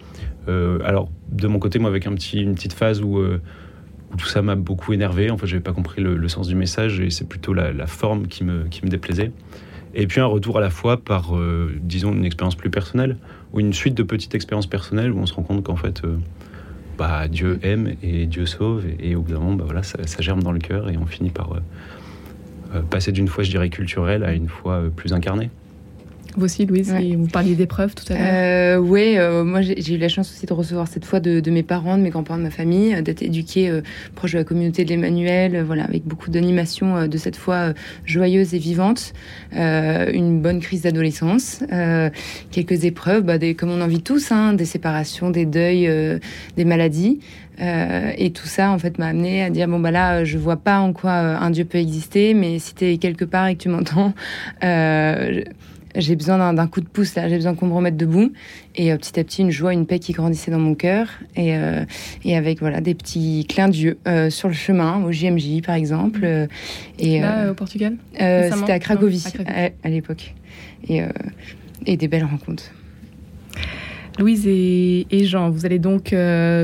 alors, 0.47 1.09
de 1.29 1.47
mon 1.47 1.59
côté, 1.59 1.79
moi, 1.79 1.89
avec 1.89 2.07
un 2.07 2.13
petit, 2.13 2.41
une 2.41 2.55
petite 2.55 2.73
phase 2.73 3.01
où, 3.01 3.19
où 3.19 4.17
tout 4.17 4.27
ça 4.27 4.41
m'a 4.41 4.55
beaucoup 4.55 4.93
énervé. 4.93 5.29
En 5.29 5.37
fait, 5.37 5.47
j'avais 5.47 5.63
pas 5.63 5.73
compris 5.73 6.01
le, 6.01 6.27
sens 6.27 6.47
du 6.47 6.55
message 6.55 6.99
et 6.99 7.09
c'est 7.09 7.27
plutôt 7.27 7.53
la, 7.53 7.71
la, 7.71 7.87
forme 7.87 8.27
qui 8.27 8.43
me, 8.43 8.65
qui 8.65 8.83
me 8.83 8.89
déplaisait. 8.89 9.31
Et 9.95 10.07
puis 10.07 10.19
un 10.19 10.25
retour 10.25 10.57
à 10.57 10.61
la 10.61 10.71
foi 10.71 10.97
par, 10.97 11.33
disons, 11.81 12.13
une 12.13 12.25
expérience 12.25 12.55
plus 12.55 12.71
personnelle 12.71 13.17
ou 13.53 13.59
une 13.59 13.73
suite 13.73 13.93
de 13.93 14.01
petites 14.01 14.33
expériences 14.33 14.65
personnelles 14.65 15.11
où 15.11 15.19
on 15.19 15.27
se 15.27 15.33
rend 15.35 15.43
compte 15.43 15.63
qu'en 15.63 15.75
fait 15.75 16.01
bah, 16.97 17.27
Dieu 17.27 17.59
aime 17.63 17.95
et 18.01 18.25
Dieu 18.25 18.45
sauve. 18.45 18.85
Et, 18.99 19.15
au 19.15 19.21
bout 19.21 19.33
d'un 19.33 19.39
moment, 19.39 19.55
bah, 19.55 19.63
voilà, 19.65 19.83
ça, 19.83 19.97
germe 20.19 20.43
dans 20.43 20.51
le 20.51 20.59
cœur 20.59 20.89
et 20.89 20.97
on 20.97 21.05
finit 21.05 21.29
par 21.29 21.53
euh, 21.53 21.59
euh, 22.75 22.81
passer 22.81 23.11
d'une 23.11 23.27
foi, 23.27 23.43
je 23.43 23.49
dirais, 23.49 23.69
culturelle 23.69 24.23
à 24.23 24.33
une 24.33 24.47
foi 24.47 24.73
euh, 24.73 24.89
plus 24.89 25.13
incarnée. 25.13 25.49
Vous 26.35 26.45
aussi, 26.45 26.65
Louise, 26.65 26.93
vous 27.17 27.27
parliez 27.27 27.55
d'épreuves 27.55 27.93
tout 27.93 28.11
à 28.11 28.17
l'heure. 28.17 28.27
Euh, 28.27 28.77
oui, 28.77 29.17
euh, 29.17 29.43
moi 29.43 29.61
j'ai 29.61 29.93
eu 29.93 29.97
la 29.97 30.09
chance 30.09 30.31
aussi 30.31 30.45
de 30.45 30.53
recevoir 30.53 30.87
cette 30.87 31.05
fois 31.05 31.19
de, 31.19 31.51
mes 31.51 31.61
parents, 31.61 31.97
de 31.97 32.03
mes 32.03 32.09
grands-parents, 32.09 32.39
de 32.39 32.43
ma 32.43 32.49
famille, 32.49 32.99
d'être 33.03 33.21
éduquée 33.21 33.69
euh, 33.69 33.81
proche 34.15 34.33
de 34.33 34.39
la 34.39 34.43
communauté 34.43 34.83
de 34.83 34.89
l'Emmanuel, 34.89 35.61
voilà, 35.61 35.83
avec 35.83 36.05
beaucoup 36.05 36.31
d'animation 36.31 37.07
de 37.07 37.17
cette 37.17 37.35
foi 37.35 37.73
joyeuse 38.05 38.55
et 38.55 38.57
vivante, 38.57 39.13
une 39.51 40.41
bonne 40.41 40.59
crise 40.59 40.81
d'adolescence, 40.81 41.63
quelques 42.51 42.85
épreuves, 42.85 43.23
bah, 43.23 43.37
des, 43.37 43.53
comme 43.53 43.69
on 43.69 43.81
en 43.81 43.87
vit 43.87 44.01
tous, 44.01 44.31
hein, 44.31 44.53
des 44.53 44.65
séparations, 44.65 45.29
des 45.29 45.45
deuils, 45.45 45.89
des 46.57 46.65
maladies. 46.65 47.19
et 47.59 48.31
tout 48.33 48.47
ça, 48.47 48.71
en 48.71 48.79
fait, 48.79 48.97
m'a 48.97 49.07
amené 49.07 49.43
à 49.43 49.49
dire 49.49 49.67
bon 49.67 49.79
bah 49.79 49.91
là, 49.91 50.23
je 50.23 50.37
vois 50.37 50.57
pas 50.57 50.79
en 50.79 50.93
quoi 50.93 51.11
un 51.11 51.49
Dieu 51.51 51.65
peut 51.65 51.77
exister, 51.77 52.33
mais 52.33 52.59
si 52.59 52.73
tu 52.73 52.85
es 52.85 52.97
quelque 52.97 53.25
part 53.25 53.47
et 53.47 53.55
que 53.55 53.63
tu 53.63 53.69
m'entends, 53.69 54.13
j'ai 55.95 56.15
besoin 56.15 56.53
d'un 56.53 56.67
coup 56.67 56.81
de 56.81 56.87
pouce 56.87 57.15
là, 57.15 57.29
j'ai 57.29 57.35
besoin 57.35 57.55
qu'on 57.55 57.67
me 57.67 57.73
remette 57.73 57.97
debout. 57.97 58.31
Et 58.75 58.91
euh, 58.91 58.97
petit 58.97 59.19
à 59.19 59.23
petit, 59.23 59.41
une 59.41 59.51
joie, 59.51 59.73
une 59.73 59.85
paix 59.85 59.99
qui 59.99 60.13
grandissait 60.13 60.51
dans 60.51 60.59
mon 60.59 60.75
cœur. 60.75 61.07
Et, 61.35 61.55
euh, 61.55 61.85
et 62.23 62.35
avec 62.35 62.59
voilà 62.59 62.81
des 62.81 62.95
petits 62.95 63.45
clins 63.47 63.69
d'yeux 63.69 63.97
euh, 64.07 64.29
sur 64.29 64.47
le 64.47 64.53
chemin, 64.53 65.03
au 65.03 65.11
JMJ 65.11 65.61
par 65.65 65.75
exemple. 65.75 66.25
et, 66.99 67.19
là, 67.19 67.51
au 67.51 67.53
Portugal? 67.53 67.97
C'était 68.13 68.71
à 68.71 68.79
Cracovie, 68.79 69.23
à, 69.83 69.89
l'époque. 69.89 70.33
Et, 70.87 71.01
et 71.85 71.97
des 71.97 72.07
belles 72.07 72.25
rencontres. 72.25 72.71
Louise 74.19 74.45
et, 74.45 75.07
et 75.09 75.25
Jean, 75.25 75.49
vous 75.49 75.65
allez 75.65 75.79
donc 75.79 76.15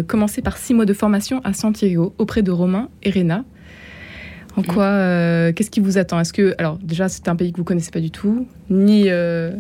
commencer 0.08 0.42
par 0.42 0.58
six 0.58 0.74
mois 0.74 0.86
de 0.86 0.94
formation 0.94 1.42
à 1.44 1.54
Santiago 1.54 2.14
auprès 2.18 2.42
de 2.42 2.52
Romain 2.52 2.90
et 3.04 3.10
Réna. 3.10 3.46
En 4.56 4.64
quoi 4.64 4.84
euh, 4.84 5.52
Qu'est-ce 5.54 5.72
qui 5.72 5.80
vous 5.80 5.98
attend 5.98 6.20
Est-ce 6.20 6.34
que 6.34 6.56
alors 6.58 6.78
déjà 6.78 7.10
c'est 7.10 7.28
un 7.28 7.36
pays 7.36 7.52
que 7.52 7.58
vous 7.58 7.64
connaissez 7.64 7.92
pas 7.92 8.00
du 8.00 8.12
tout, 8.12 8.48
ni 8.70 9.06
euh, 9.08 9.52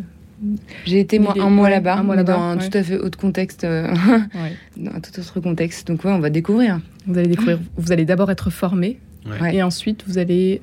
j'ai 0.86 1.00
été 1.00 1.20
moi 1.20 1.36
un 1.40 1.50
mois 1.50 1.70
là-bas, 1.70 2.02
dans 2.24 2.42
un 2.42 2.58
tout 2.58 2.78
à 2.78 2.84
fait 2.84 2.98
autre 2.98 3.18
contexte, 3.18 3.64
euh, 3.64 3.88
dans 4.78 4.92
un 4.92 5.00
tout 5.00 5.18
autre 5.20 5.40
contexte. 5.40 5.88
Donc 5.88 6.04
ouais, 6.06 6.12
on 6.12 6.20
va 6.20 6.30
découvrir. 6.30 6.80
Vous 7.08 7.18
allez 7.18 7.28
découvrir. 7.28 7.60
Vous 7.78 7.92
allez 7.92 8.06
d'abord 8.06 8.32
être 8.32 8.50
formé, 8.50 9.00
et 9.52 9.64
ensuite 9.64 10.04
vous 10.08 10.18
allez 10.18 10.62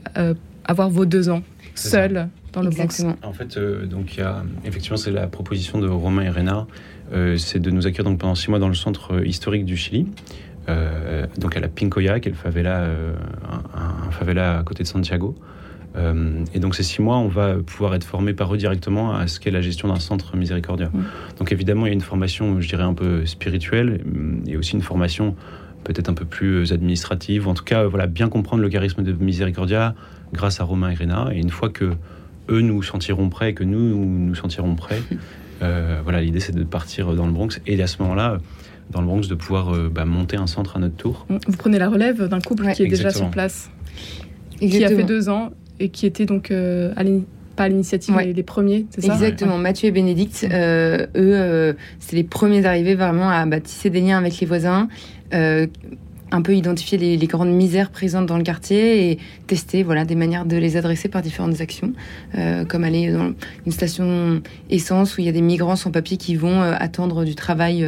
avoir 0.65 0.91
vos 0.91 1.07
deux 1.07 1.29
ans 1.29 1.43
seul 1.75 2.29
dans 2.53 2.63
le 2.63 2.69
Exactement. 2.69 3.17
En 3.23 3.33
fait, 3.33 3.59
donc 3.59 4.17
il 4.17 4.21
y 4.21 4.23
a 4.23 4.43
effectivement 4.65 4.97
c'est 4.97 5.11
la 5.11 5.27
proposition 5.27 5.79
de 5.79 5.89
Romain 5.89 6.23
et 6.23 6.31
Réna, 6.31 6.67
c'est 7.37 7.61
de 7.61 7.71
nous 7.71 7.87
accueillir 7.87 8.05
donc 8.05 8.19
pendant 8.19 8.35
six 8.35 8.51
mois 8.51 8.59
dans 8.59 8.69
le 8.69 8.75
centre 8.75 9.25
historique 9.25 9.65
du 9.65 9.77
Chili. 9.77 10.07
Euh, 10.69 11.27
donc 11.39 11.57
à 11.57 11.61
la 11.61 11.69
Pincoya, 11.69 12.21
qui 12.21 12.29
est 12.29 12.33
le 12.33 12.37
favela, 12.37 12.81
euh, 12.81 13.15
un, 13.75 14.11
favela 14.11 14.59
à 14.59 14.63
côté 14.63 14.83
de 14.83 14.89
Santiago. 14.89 15.35
Euh, 15.97 16.45
et 16.53 16.59
donc 16.59 16.75
ces 16.75 16.83
six 16.83 17.01
mois, 17.01 17.17
on 17.17 17.29
va 17.29 17.55
pouvoir 17.55 17.95
être 17.95 18.05
formé 18.05 18.35
par 18.35 18.53
eux 18.53 18.59
directement 18.59 19.15
à 19.15 19.29
ce 19.29 19.41
qu'est 19.41 19.51
la 19.51 19.63
gestion 19.63 19.89
d'un 19.89 20.01
centre 20.01 20.37
miséricordia. 20.37 20.91
Mmh. 20.93 21.03
Donc 21.39 21.53
évidemment, 21.53 21.87
il 21.87 21.91
y 21.91 21.93
a 21.93 21.95
une 21.95 22.01
formation, 22.01 22.61
je 22.61 22.69
dirais, 22.69 22.83
un 22.83 22.95
peu 22.95 23.25
spirituelle, 23.27 24.01
et 24.47 24.57
aussi 24.57 24.75
une 24.75 24.83
formation 24.83 25.37
peut-être 25.85 26.09
un 26.09 26.15
peu 26.15 26.25
plus 26.25 26.73
administrative, 26.73 27.47
en 27.47 27.55
tout 27.55 27.63
cas, 27.63 27.85
voilà, 27.85 28.09
bien 28.09 28.29
comprendre 28.29 28.61
le 28.61 28.69
charisme 28.69 29.05
de 29.05 29.13
Miséricordia 29.13 29.95
grâce 30.33 30.61
à 30.61 30.65
Romain 30.65 30.91
et 30.91 30.95
Réna. 30.95 31.29
Et 31.33 31.39
une 31.39 31.51
fois 31.51 31.69
que 31.69 31.93
eux 32.49 32.61
nous 32.61 32.83
sentiront 32.83 33.29
prêts, 33.29 33.55
que 33.55 33.63
nous 33.63 34.05
nous 34.05 34.35
sentirons 34.35 34.75
prêts, 34.75 35.01
voilà, 35.61 36.21
l'idée 36.21 36.41
c'est 36.41 36.55
de 36.55 36.65
partir 36.65 37.15
dans 37.15 37.27
le 37.27 37.33
Bronx. 37.33 37.61
Et 37.69 37.81
à 37.81 37.87
ce 37.87 38.03
moment-là, 38.03 38.39
dans 38.91 39.01
le 39.01 39.07
Bronx 39.07 39.29
de 39.29 39.35
pouvoir 39.35 39.75
euh, 39.75 39.91
bah, 39.93 40.05
monter 40.05 40.37
un 40.37 40.47
centre 40.47 40.77
à 40.77 40.81
notre 40.81 40.97
tour. 40.97 41.27
Vous 41.29 41.57
prenez 41.57 41.79
la 41.79 41.89
relève 41.89 42.29
d'un 42.29 42.41
couple 42.41 42.71
qui 42.73 42.83
est 42.83 42.89
déjà 42.89 43.11
sur 43.11 43.31
place, 43.31 43.71
qui 44.59 44.85
a 44.85 44.89
fait 44.89 45.05
deux 45.05 45.29
ans 45.29 45.51
et 45.79 45.89
qui 45.89 46.07
était 46.07 46.27
donc 46.27 46.51
euh, 46.51 46.95
pas 47.57 47.65
à 47.65 47.69
l'initiative 47.69 48.17
les, 48.19 48.43
premiers, 48.43 48.87
c'est 48.91 49.03
ça? 49.03 49.15
Exactement. 49.15 49.59
Mathieu 49.59 49.89
et 49.89 49.91
Bénédicte, 49.91 50.47
euh, 50.51 51.07
eux, 51.17 51.77
c'est 51.99 52.17
les 52.17 52.25
premiers 52.25 52.65
arrivés 52.67 52.95
vraiment 52.95 53.31
à 53.31 53.45
bâtir 53.47 53.91
des 53.91 54.01
liens 54.01 54.19
avec 54.19 54.39
les 54.41 54.47
voisins 54.47 54.89
un 56.31 56.43
peu 56.43 56.57
identifier 56.57 56.99
les, 56.99 57.27
grandes 57.27 57.53
misères 57.53 57.91
présentes 57.91 58.27
dans 58.27 58.37
le 58.37 58.43
quartier 58.43 59.11
et 59.11 59.19
tester 59.47 59.83
voilà, 59.83 60.05
des 60.05 60.15
manières 60.15 60.45
de 60.45 60.57
les 60.57 60.77
adresser 60.77 61.09
par 61.09 61.23
différentes 61.23 61.61
actions, 61.61 61.93
euh, 62.37 62.65
comme 62.65 62.85
aller 62.85 63.13
dans 63.13 63.33
une 63.65 63.73
station 63.73 64.43
essence 64.71 65.17
où 65.17 65.21
il 65.21 65.27
y 65.27 65.29
a 65.29 65.33
des 65.33 65.43
migrants 65.43 65.77
sans 65.77 65.91
papier 65.91 66.17
qui 66.17 66.35
vont 66.37 66.63
euh, 66.63 66.75
attendre 66.79 67.25
du 67.25 67.35
travail 67.35 67.85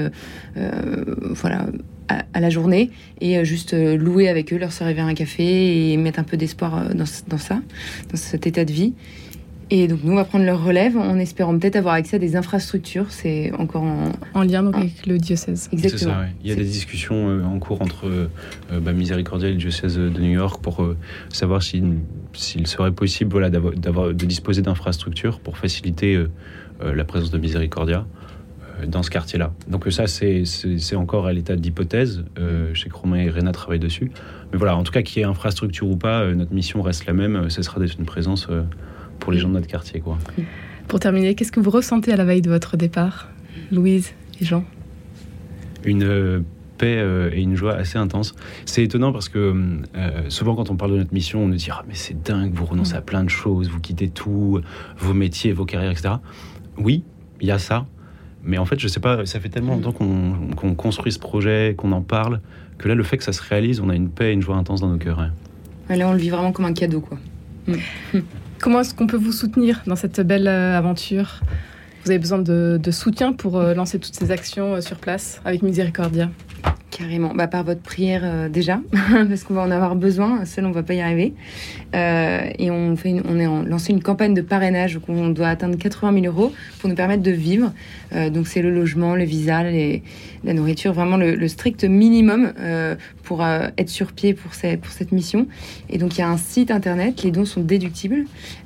euh, 0.57 1.04
voilà, 1.30 1.66
à, 2.09 2.40
la 2.40 2.50
journée 2.50 2.90
et 3.21 3.45
juste 3.45 3.75
louer 3.75 4.28
avec 4.28 4.52
eux, 4.52 4.59
leur 4.59 4.73
servir 4.73 5.04
un 5.04 5.14
café 5.14 5.92
et 5.92 5.97
mettre 5.97 6.21
un 6.21 6.25
peu 6.25 6.37
d'espoir 6.37 6.95
dans, 6.95 7.04
dans 7.28 7.38
ça, 7.38 7.61
dans 8.11 8.16
cet 8.16 8.47
état 8.47 8.64
de 8.64 8.73
vie. 8.73 8.95
Et 9.70 9.87
donc 9.87 10.00
nous, 10.02 10.12
on 10.12 10.16
va 10.16 10.25
prendre 10.25 10.46
leur 10.46 10.64
relève 10.64 10.96
en 10.96 11.18
espérant 11.18 11.58
peut-être 11.58 11.76
avoir 11.76 11.94
accès 11.94 12.16
à 12.16 12.18
des 12.18 12.37
infrastructures. 12.37 13.10
C'est 13.10 13.52
encore 13.58 13.84
en, 14.34 14.42
lien 14.42 14.62
donc, 14.62 14.76
avec 14.76 15.06
le 15.06 15.18
diocèse. 15.18 15.68
Exactement. 15.72 16.14
Ça, 16.14 16.26
Il 16.42 16.48
y 16.48 16.52
a 16.52 16.56
des 16.56 16.64
discussions 16.64 17.28
euh, 17.28 17.44
en 17.44 17.58
cours 17.58 17.82
entre 17.82 18.06
euh, 18.06 18.30
euh, 18.72 18.80
bah, 18.80 18.92
Miséricordia 18.92 19.48
et 19.48 19.52
le 19.52 19.58
diocèse 19.58 19.96
de 19.96 20.20
New 20.20 20.30
York 20.30 20.62
pour 20.62 20.87
savoir 21.28 21.62
s'il 21.62 21.98
serait 22.66 22.92
possible 22.92 23.30
voilà, 23.30 23.50
d'avoir, 23.50 24.14
de 24.14 24.26
disposer 24.26 24.62
d'infrastructures 24.62 25.40
pour 25.40 25.58
faciliter 25.58 26.18
la 26.80 27.04
présence 27.04 27.30
de 27.30 27.38
Miséricordia 27.38 28.06
dans 28.87 29.02
ce 29.02 29.10
quartier-là. 29.10 29.52
Donc 29.68 29.87
ça, 29.90 30.06
c'est, 30.06 30.44
encore 30.94 31.26
à 31.26 31.32
l'état 31.32 31.56
d'hypothèse. 31.56 32.25
je 32.37 32.80
sais 32.80 32.88
que 32.88 32.94
Romain 32.94 33.18
et 33.18 33.30
Réna 33.30 33.52
travaillent 33.52 33.78
dessus. 33.78 34.10
Mais 34.52 34.58
voilà, 34.58 34.76
en 34.76 34.82
tout 34.82 34.92
cas, 34.92 35.02
qu'il 35.02 35.18
y 35.18 35.22
ait 35.22 35.28
infrastructure 35.28 35.88
ou 35.88 35.96
pas, 35.96 36.26
notre 36.32 36.52
mission 36.52 36.80
reste 36.80 37.06
la 37.06 37.12
même. 37.12 37.50
Ce 37.50 37.62
sera 37.62 37.80
d'être 37.80 37.98
une 37.98 38.06
présence 38.06 38.48
pour 39.18 39.32
les 39.32 39.38
gens 39.38 39.48
de 39.48 39.54
notre 39.54 39.66
quartier. 39.66 40.00
Quoi. 40.00 40.18
Pour 40.87 41.00
terminer, 41.00 41.34
qu'est-ce 41.34 41.52
que 41.52 41.60
vous 41.60 41.70
ressentez 41.70 42.12
à 42.12 42.16
la 42.16 42.25
veille 42.25 42.42
de 42.42 42.50
votre 42.50 42.76
départ, 42.76 43.28
Louise 43.70 44.12
et 44.40 44.44
Jean? 44.44 44.64
Une 45.84 46.02
euh, 46.02 46.40
paix 46.78 46.96
euh, 46.98 47.30
et 47.32 47.42
une 47.42 47.56
joie 47.56 47.75
assez 47.75 47.98
intense. 47.98 48.34
C'est 48.64 48.82
étonnant 48.82 49.12
parce 49.12 49.28
que 49.28 49.54
euh, 49.96 50.30
souvent 50.30 50.54
quand 50.54 50.70
on 50.70 50.76
parle 50.76 50.92
de 50.92 50.96
notre 50.98 51.12
mission, 51.12 51.44
on 51.44 51.48
nous 51.48 51.56
dit 51.56 51.68
ah, 51.70 51.84
mais 51.87 51.94
c'est 51.94 52.22
dingue, 52.22 52.52
vous 52.54 52.64
renoncez 52.64 52.94
à 52.94 53.02
plein 53.02 53.22
de 53.22 53.28
choses, 53.28 53.68
vous 53.68 53.80
quittez 53.80 54.08
tout, 54.08 54.60
vos 54.98 55.14
métiers, 55.14 55.52
vos 55.52 55.66
carrières, 55.66 55.90
etc. 55.90 56.14
Oui, 56.78 57.02
il 57.40 57.48
y 57.48 57.50
a 57.50 57.58
ça. 57.58 57.87
Mais 58.44 58.56
en 58.56 58.64
fait, 58.64 58.78
je 58.78 58.88
sais 58.88 59.00
pas, 59.00 59.26
ça 59.26 59.40
fait 59.40 59.48
tellement 59.48 59.75
longtemps 59.75 59.92
qu'on 59.92 60.75
construit 60.75 61.12
ce 61.12 61.18
projet, 61.18 61.75
qu'on 61.76 61.92
en 61.92 62.02
parle, 62.02 62.40
que 62.78 62.88
là, 62.88 62.94
le 62.94 63.02
fait 63.02 63.18
que 63.18 63.25
ça 63.25 63.32
se 63.32 63.42
réalise, 63.42 63.80
on 63.80 63.88
a 63.88 63.94
une 63.94 64.08
paix 64.08 64.30
et 64.30 64.32
une 64.32 64.42
joie 64.42 64.56
intense 64.56 64.80
dans 64.80 64.88
nos 64.88 64.96
cœurs. 64.96 65.20
Là, 65.88 66.08
on 66.08 66.12
le 66.12 66.18
vit 66.18 66.30
vraiment 66.30 66.52
comme 66.52 66.64
un 66.64 66.72
cadeau, 66.72 67.00
quoi. 67.00 67.18
Mm. 68.58 68.62
Comment 68.62 68.80
est-ce 68.80 68.94
qu'on 68.94 69.06
peut 69.06 69.16
vous 69.16 69.32
soutenir 69.32 69.82
dans 69.86 69.96
cette 69.96 70.20
belle 70.20 70.48
euh, 70.48 70.76
aventure? 70.76 71.40
Vous 72.04 72.10
avez 72.10 72.18
besoin 72.18 72.38
de, 72.38 72.90
soutien 72.90 73.32
pour 73.32 73.58
euh, 73.58 73.74
lancer 73.74 73.98
toutes 73.98 74.14
ces 74.14 74.30
actions 74.30 74.74
euh, 74.74 74.80
sur 74.80 74.96
place 74.96 75.40
avec 75.44 75.62
Miséricordia 75.62 76.30
Carrément, 76.90 77.35
bah, 77.35 77.49
par 77.49 77.64
votre 77.64 77.83
prière 77.83 78.23
euh, 78.25 78.49
déjà, 78.49 78.80
parce 79.11 79.45
qu'on 79.45 79.54
va 79.54 79.62
en 79.62 79.71
avoir 79.71 79.95
besoin, 79.95 80.47
seul 80.47 80.64
on 80.64 80.71
va 80.71 80.83
pas 80.83 80.95
y 80.95 81.00
arriver. 81.00 81.35
Euh, 81.95 82.49
et 82.59 82.71
on, 82.71 82.97
fait 82.97 83.16
on 83.28 83.38
est 83.38 83.47
en, 83.47 83.62
lancé 83.62 83.92
une 83.92 84.02
campagne 84.02 84.33
de 84.33 84.40
parrainage 84.40 84.97
où 84.97 85.12
on 85.12 85.28
doit 85.28 85.49
atteindre 85.49 85.76
80 85.76 86.23
000 86.23 86.26
euros 86.26 86.52
pour 86.78 86.88
nous 86.88 86.95
permettre 86.95 87.23
de 87.23 87.30
vivre. 87.30 87.73
Euh, 88.14 88.30
donc 88.30 88.47
c'est 88.47 88.62
le 88.62 88.71
logement, 88.71 89.16
le 89.16 89.25
visa, 89.25 89.62
les, 89.64 90.02
la 90.45 90.54
nourriture, 90.54 90.95
vraiment 90.95 91.18
le, 91.18 91.49
strict 91.49 91.85
minimum 91.85 92.52
pour 93.23 93.45
être 93.45 93.88
sur 93.88 94.12
pied 94.12 94.35
pour, 94.35 94.54
ces, 94.54 94.76
pour 94.76 94.90
cette 94.90 95.12
mission. 95.12 95.47
Et 95.90 95.99
donc 95.99 96.16
il 96.16 96.21
y 96.21 96.25
a 96.25 96.28
un 96.30 96.37
site 96.37 96.71
internet, 96.71 97.23
les 97.23 97.30
dons 97.30 97.45
sont 97.45 97.62
déductibles. 97.62 98.25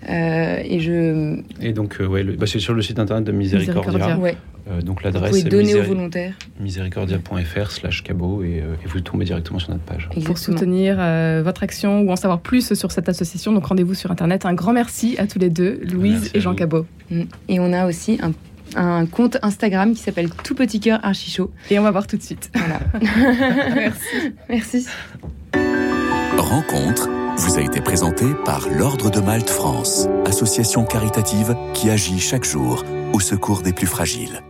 et 0.09 0.79
je... 0.81 1.41
Et 1.61 1.73
donc 1.73 1.99
ouais, 2.00 2.23
bah, 2.25 2.47
c'est 2.47 2.61
sur 2.61 2.75
le 2.75 2.83
site 2.83 2.99
internet 2.99 3.25
de 3.25 3.33
Miséricordia. 3.33 4.19
Euh, 4.19 4.33
donc 4.83 5.02
l'adresse 5.02 5.37
est 5.37 5.49
donner 5.49 5.75
aux 5.75 5.83
volontaires. 5.83 6.35
miséricordia.fr 6.61 7.71
slash 7.71 8.02
cabot 8.02 8.42
et, 8.42 8.61
euh, 8.61 8.75
et, 8.85 8.88
vous 8.88 9.00
tombez 9.00 9.25
directement 9.25 9.59
sur 9.59 9.71
notre 9.71 9.83
page. 9.83 10.09
Pour 10.25 10.38
soutenir 10.38 10.97
euh, 10.99 11.42
votre 11.45 11.62
action 11.62 12.00
ou 12.02 12.11
en 12.11 12.16
savoir 12.16 12.40
plus 12.40 12.75
sur 12.75 12.92
cette 12.92 13.09
association, 13.09 13.52
donc 13.52 13.66
rendez-vous 13.66 13.95
sur 13.95 14.11
Internet. 14.11 14.47
Un 14.47 14.54
grand 14.54 14.73
merci 14.73 15.16
à 15.19 15.26
tous 15.26 15.38
les 15.38 15.50
deux, 15.50 15.81
Louise 15.90 16.31
et 16.35 16.40
Jean 16.40 16.54
Cabot. 16.54 16.87
Mm. 17.11 17.23
Et 17.49 17.61
on 17.61 17.73
a 17.73 17.87
aussi 17.87 18.19
un, 18.23 18.33
un 18.76 19.07
compte 19.07 19.38
Instagram 19.42 19.95
qui 19.95 20.00
s'appelle 20.00 20.31
Tout 20.31 20.54
Petit 20.54 20.81
Cœur 20.81 21.00
Archichaud. 21.02 21.50
Et 21.71 21.78
on 21.78 21.83
va 21.83 21.90
voir 21.90 22.07
tout 22.07 22.16
de 22.16 22.23
suite. 22.23 22.50
Voilà. 22.54 22.81
merci. 23.75 24.35
Merci. 24.49 24.87
Rencontre 26.38 27.09
vous 27.38 27.57
a 27.57 27.62
été 27.62 27.81
présentée 27.81 28.35
par 28.45 28.69
l'Ordre 28.69 29.11
de 29.11 29.19
Malte 29.21 29.49
France, 29.49 30.07
association 30.26 30.85
caritative 30.85 31.57
qui 31.73 31.88
agit 31.88 32.19
chaque 32.19 32.45
jour 32.45 32.85
au 33.12 33.21
secours 33.21 33.62
des 33.62 33.73
plus 33.73 33.87
fragiles. 33.87 34.42